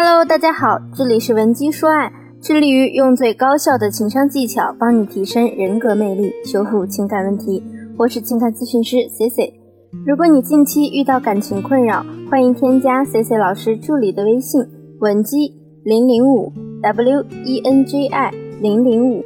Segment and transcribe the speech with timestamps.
[0.00, 7.60] Hello，大家好，这里是文姬说爱，致力于用最高效的情商技巧帮你提升人格魅力，修复情感问题。
[7.96, 9.54] 我是情感咨询师 C C。
[10.06, 14.64] 如果你近期遇到感情困扰，欢迎添加 C C 老师助理的微信
[15.00, 15.52] 文姬
[15.82, 18.30] 零零五 W E N J I
[18.60, 19.24] 零零五。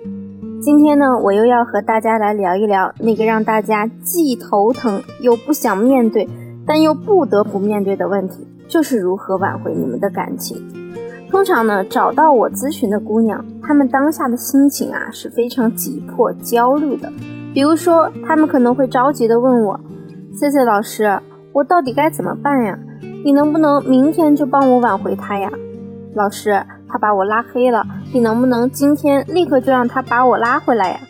[0.63, 6.27] 今天呢，我又要和大家来聊一聊那个让大家既头疼又不想面对，
[6.67, 8.47] 但又不得不面对的问题。
[8.73, 10.57] 就是如何挽回你们的感情。
[11.31, 17.13] 通常呢，找到我咨询的姑娘，她们当下的心情啊是非常急迫、焦虑的。
[17.53, 19.79] 比如说，她们可能会着急的问我
[20.35, 21.21] ：“C C 老师，
[21.53, 22.79] 我到底该怎么办呀？
[23.23, 25.51] 你能不能明天就帮我挽回他呀？”
[26.17, 31.01] 老师，他把我拉黑了，你能不能今天立刻就让他把我拉回来呀？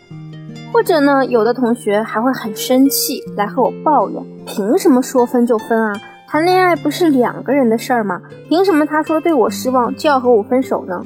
[0.73, 5.93] 或者呢，有的同学还会很生气来和我抱怨：“凭什么说分就分啊？”
[6.33, 8.19] 谈恋爱不是两个人的事儿吗？
[8.49, 11.03] 凭什么他说对我失望就要和我分手呢？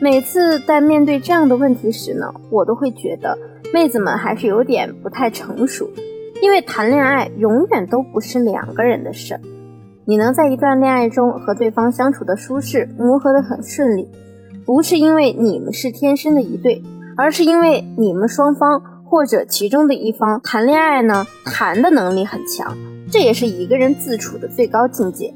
[0.00, 3.36] 每次在面对这样的问题时呢，我都会觉得
[3.74, 5.90] 妹子们还是有点不太成熟，
[6.40, 9.40] 因为谈恋爱永远都不是两个人的事儿。
[10.04, 14.08] 你能在一段恋爱中和对方相处的舒适，磨合的很顺利，
[14.64, 16.80] 不是因为你们是天生的一对，
[17.16, 22.76] 而是因为你们双方或者其中的一方谈恋爱呢，谈的能力很强。
[23.10, 25.32] 这也是一个人自处的最高境界。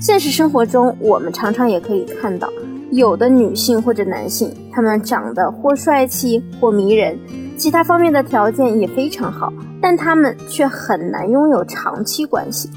[0.00, 2.48] 现实生活中，我们常常也可以看到，
[2.90, 7.18] 有的女性或者男性，他们长得或帅气或迷人，
[7.56, 12.70] 其他方面的条件也非常好，但他们却很难拥有长期关系。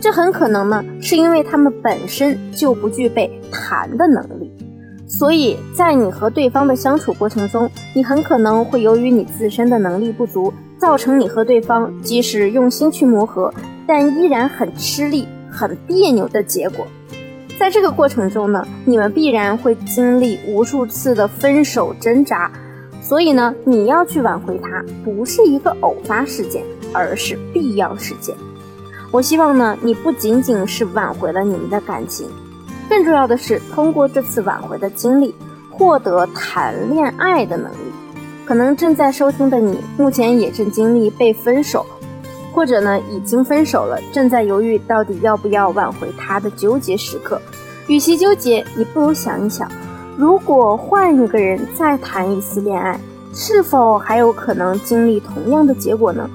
[0.00, 4.50] 这很可能呢，是因为他们本身就不具备谈的能力。
[5.06, 13.52] 所以在你和对方的相处过程中，你很可能会由于你自身的能力不足，造成你和对方即使用心去磨合。
[13.86, 16.86] 但依然很吃力、很别扭的结果，
[17.58, 22.50] 在这个过程中呢，你们必然会经历无数次的分手挣扎，
[23.02, 26.62] 所以呢，你要去挽回他，不是一个偶发事件，
[26.92, 28.34] 而是必要事件。
[29.10, 32.26] 我希望呢，你不仅仅是挽回了你们的感情，
[32.88, 35.34] 更重要的是通过这次挽回的经历，
[35.70, 37.76] 获得谈恋爱的能力。
[38.44, 41.86] 可能正在收听的你，目前也正经历被分手。
[42.52, 47.40] 或者呢，已经分手了，正在犹豫到底要不要挽回他的纠结时刻。
[47.88, 49.68] 与其纠结，你不如想一想，
[50.16, 53.00] 如果换一个人再谈一次恋爱，
[53.34, 56.28] 是否还有可能经历同样的结果呢？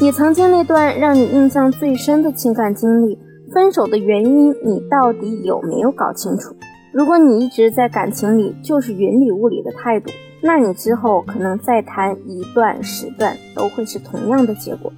[0.00, 3.18] 你曾经那段让你印象最深的情感经历，
[3.52, 6.54] 分手的原因，你到底有没有搞清楚？
[6.92, 10.10] 如果你一直在感情里就是云里雾里的态度，
[10.42, 14.92] 那你之后可能再谈一段十段，都会是同样的结果。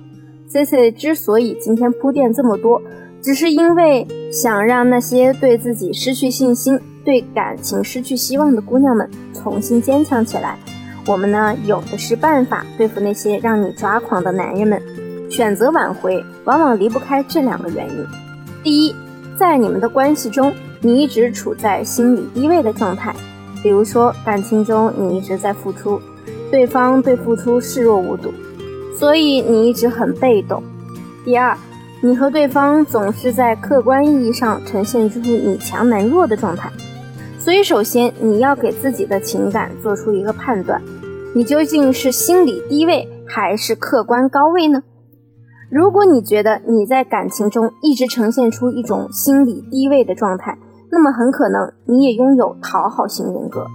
[0.56, 2.81] C C 之所以今天铺垫这么多，
[3.21, 10.59] 只是因为想让那些对自己失去信心、对感情失去希望的姑娘们重新坚强起来。
[11.06, 14.81] 我们呢，有的是办法对付那些让你抓狂的男人们。
[15.28, 18.06] 选择挽回，往往离不开这两个原因：
[18.62, 18.94] 第一，
[19.38, 23.15] 在你们的关系中，你一直处在心理低位的状态，
[23.62, 26.00] 比如说感情中你一直在付出，
[26.50, 28.33] 对方对付出视若无睹。
[28.98, 30.62] 所以你一直很被动。
[31.24, 31.56] 第二，
[32.00, 36.70] 你和对方总是在客观意义上呈现出你强男弱的状态。
[37.38, 40.80] 所以，首先你要给自己的情感做出一个判断：
[41.34, 44.82] 你究竟是心理低位还是客观高位呢？
[45.70, 50.56] 如果你觉得你在感情中一直呈现出一种心理低位的状态，
[50.90, 53.66] 那么很可能你也拥有讨好型人格。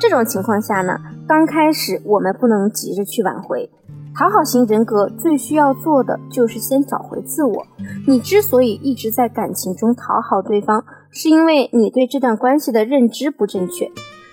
[0.00, 3.70] 这种情况下呢，刚开始我们不能急着去挽回。
[4.16, 7.66] 讨好型人格最需要做的就是先找回自我。
[8.06, 13.90] 你之所以一直在感情中讨好对方，是因为你对这段关系的认知不正确。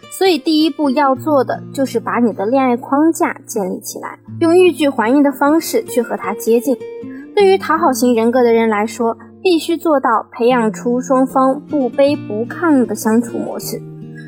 [0.10, 6.76] 所以第一步要做的就是把你的恋爱框架建立起来，用欲拒还迎的方式去和他接近。
[7.36, 13.80] 对于讨好型人格的人来说，必须做到培养出双方不卑不亢的相处模式。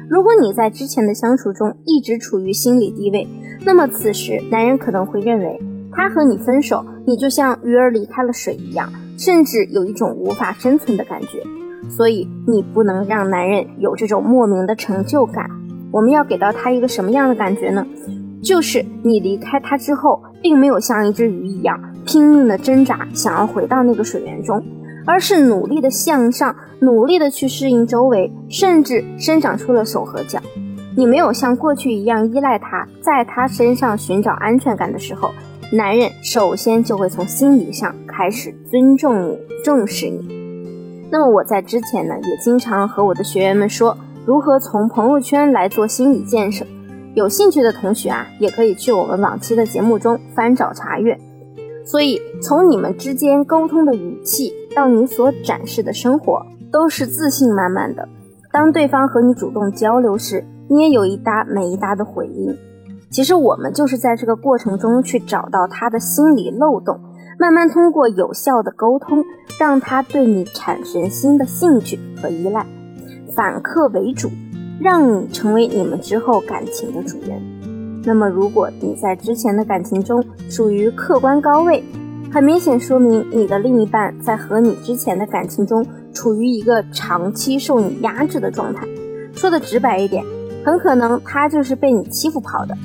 [0.08, 3.28] 如果你在之前的相处中一直处于心理低位，
[3.66, 5.60] 那么此时男人可能会认为
[5.92, 11.44] 他和你分手，你就像鱼儿离开了水一样，甚至有一种无法生存的感觉。
[11.90, 15.50] 所以你不能让男人有这种莫名的成就感。
[15.92, 17.86] 我们要给到他一个什么样的感觉呢？
[18.44, 24.64] 就是你离开他之后，并没有像一只鱼一样拼命的挣扎，想要回到那个水源中。
[25.06, 30.40] 而是努力的向上，努力的去适应周围，甚至生长出了手和脚。
[30.96, 35.32] 你没有像过去一样依赖他，在他身上寻找安全感的时候，
[35.72, 40.28] 男人首先就会从心理上开始尊重你、重视你。
[41.12, 46.66] 那么我在之前呢，也经常和我的学员们说如何从朋友圈来做心理建设。
[47.16, 51.18] 有兴趣的同学啊，也可以去我们往期的节目中翻找查阅。
[51.84, 58.08] 所以，从你们之间沟通的语气到你所展示的生活，都是自信满满的。
[58.52, 62.56] 当对方和你主动交流时，你也有一搭没一搭的回应。
[63.10, 67.00] 其实我们就是在这个过程中去找到他的心理漏洞，
[67.40, 69.24] 慢慢通过有效的沟通，
[69.60, 72.66] 让他对你产生新的兴趣和依赖，
[73.36, 74.30] 反客为主，
[74.80, 77.42] 让你成为你们之后感情的主人。
[78.06, 81.84] 那么，如果你在之前的感情中属于客观高位，
[82.32, 85.84] 很明显说明你的另一半在和你之前的感情中
[86.14, 88.88] 处于一个长期受你压制的状态。
[89.34, 90.24] 说的直白一点，
[90.70, 92.78] 很可能他就是被你欺负跑的。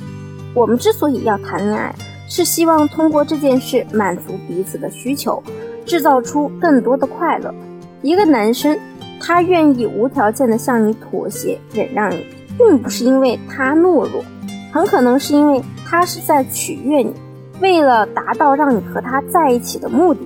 [0.55, 1.93] 我们之所以要谈恋爱，
[2.27, 5.43] 是希望通过这件事满足彼此的需求，
[5.85, 7.53] 制造出更多的快乐。
[8.01, 8.75] 一个男生，
[9.19, 12.25] 他愿意无条件的向你妥协、忍让你，
[12.57, 14.23] 并不是因为他懦弱，
[14.71, 17.13] 很可能是因为他是在取悦你，
[17.61, 20.21] 为了达到让你和他在一起的目的。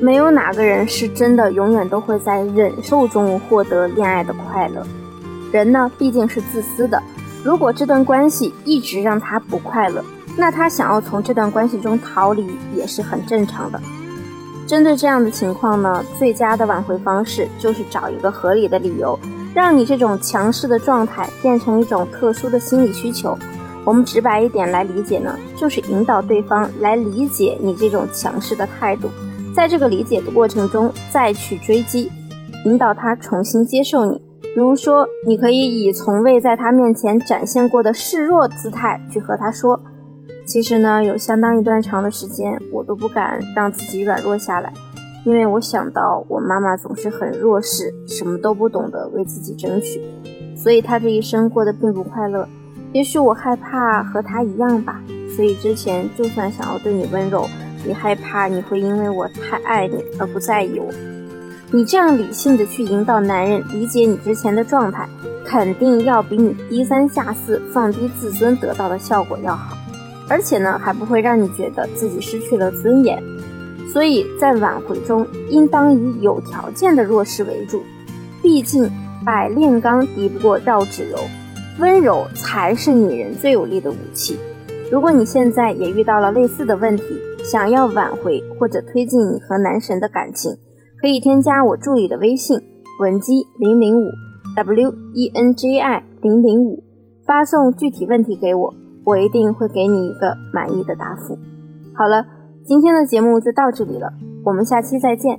[0.00, 4.86] 没有哪个人是真的永远都会在忍受中获得恋爱的快乐。
[5.54, 7.00] 人呢，毕竟是自私的。
[7.44, 10.04] 如果这段关系一直让他不快乐，
[10.36, 13.80] 那他想要从这段关系中逃离也是很正常的。
[14.66, 19.16] 针对这样的情况呢，最佳的挽回方式就是找一个合理的理由，
[19.54, 23.38] 让你这种强势的状态变成一种特殊的心理需求。
[23.84, 29.08] 我们直白一点来理解呢，就是引导对方来理解你这种强势的态度，
[29.54, 32.10] 在这个理解的过程中再去追击，
[32.64, 34.20] 引导他重新接受你。
[34.52, 39.80] 比如说，你可以以从未在他面前展现过的示弱姿态去和他说
[40.46, 44.72] ：“其实呢，有相当一段长的时间，我都不敢让自己软弱下来，
[45.24, 50.00] 因为我想到我妈妈总是很弱势，什么都不懂得为自己争取，
[50.56, 52.46] 所以她这一生过得并不快乐。
[52.92, 55.02] 也许我害怕和她一样吧，
[55.34, 57.48] 所以之前就算想要对你温柔，
[57.88, 60.86] 也害怕你会因为我太爱你而不在意我。”
[61.74, 65.08] 你这样理性的去引导男人理解你之前的状态，
[65.44, 69.76] 肯定要比你低三下四、放低自尊得到的效果要好，
[70.28, 73.20] 而且呢，还不会让你觉得自己失去了尊严。
[73.92, 77.82] 所以在挽回中，应当以有条件的弱势为主。
[78.40, 78.88] 毕竟
[79.26, 81.18] 百炼钢敌不过绕指柔，
[81.80, 84.38] 温柔才是女人最有力的武器。
[84.92, 87.02] 如果你现在也遇到了类似的问题，
[87.42, 90.56] 想要挽回或者推进你和男神的感情。
[91.04, 92.58] 可以添加我助理的微信
[92.98, 94.08] 文姬零零五
[94.56, 96.82] w e n j i 零零五，
[97.26, 98.72] 发送具体问题给我，
[99.04, 101.36] 我一定会给你一个满意的答复。
[101.94, 102.24] 好了，
[102.64, 104.14] 今天的节目就到这里了，
[104.46, 105.38] 我们下期再见。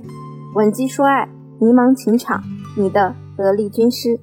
[0.54, 1.28] 文姬说爱，
[1.58, 2.40] 迷茫情场，
[2.78, 4.20] 你的得力军师。